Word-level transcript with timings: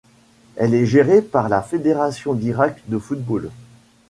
Elle 0.55 0.73
est 0.73 0.87
gérée 0.87 1.21
par 1.21 1.47
la 1.47 1.61
Fédération 1.61 2.33
d'Irak 2.33 2.81
de 2.87 2.97
football. 2.97 3.51